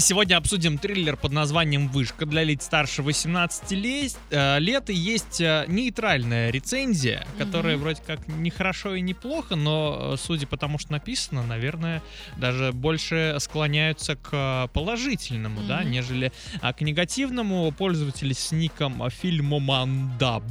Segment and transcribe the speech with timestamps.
[0.00, 4.16] Сегодня обсудим триллер под названием «Вышка» для лиц старше 18 лет.
[4.30, 9.56] Э, лет и есть э, нейтральная рецензия, которая вроде как не хорошо и не плохо,
[9.56, 12.00] но, э, судя по тому, что написано, наверное,
[12.36, 15.90] даже больше склоняются к положительному, да, Мгм.
[15.90, 17.72] нежели а, к негативному.
[17.72, 20.44] Пользователь с ником Фильмомандаб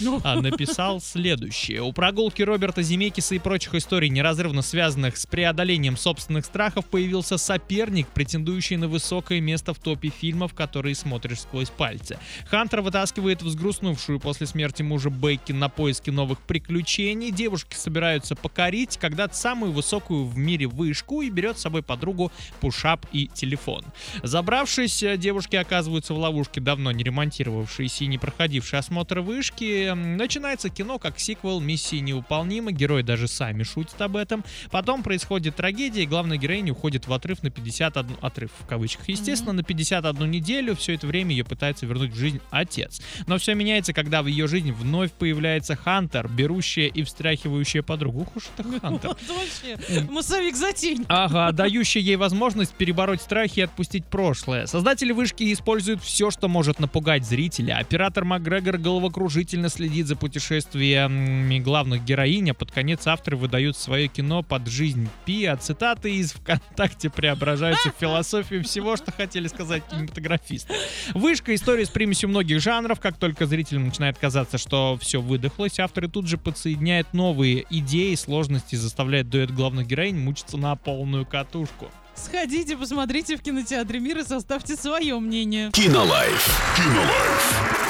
[0.00, 1.80] Ну, а, написал следующее.
[1.80, 8.06] У прогулки Роберта Земекиса и прочих историй, неразрывно связанных с преодолением собственных страхов, появился соперник,
[8.08, 12.18] претендующий на высокое место в топе фильмов, которые смотришь сквозь пальцы.
[12.46, 17.30] Хантер вытаскивает взгрустнувшую после смерти мужа Бекки на поиски новых приключений.
[17.30, 23.06] Девушки собираются покорить когда-то самую высокую в мире вышку и берет с собой подругу пушап
[23.12, 23.84] и телефон.
[24.24, 29.92] Забравшись, девушки оказываются в ловушке, давно не ремонтировавшейся и не проходившей осмотр вышки.
[29.94, 34.44] Начинается кино как сиквел «Миссии невыполнима», герои даже сами шутят об этом.
[34.72, 38.16] Потом происходит трагедия, и главная героиня уходит в отрыв на 51...
[38.20, 39.06] Отрыв кавычках.
[39.10, 43.02] Естественно, на 51 неделю все это время ее пытается вернуть в жизнь отец.
[43.26, 48.22] Но все меняется, когда в ее жизнь вновь появляется Хантер, берущая и встряхивающая подругу.
[48.22, 49.14] Ух уж это Хантер.
[50.10, 51.04] массовик затень.
[51.08, 54.64] Ага, дающий ей возможность перебороть страхи и отпустить прошлое.
[54.64, 57.76] Создатели вышки используют все, что может напугать зрителя.
[57.76, 64.42] Оператор Макгрегор головокружительно следит за путешествиями главных героинь, а под конец авторы выдают свое кино
[64.42, 70.74] под жизнь Пи, а цитаты из ВКонтакте преображаются в философию всего, что хотели сказать кинематографисты.
[71.14, 73.00] Вышка— история с примесью многих жанров.
[73.00, 78.76] Как только зрителям начинает казаться, что все выдохлось, авторы тут же подсоединяют новые идеи, сложности,
[78.76, 81.90] заставляют дуэт главных героинь мучиться на полную катушку.
[82.14, 85.70] Сходите, посмотрите в кинотеатре мир и составьте свое мнение.
[85.72, 86.74] Кинолайф.
[86.76, 87.82] Кинолайф.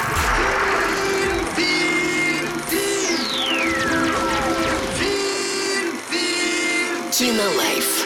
[7.11, 8.02] Кинолайф.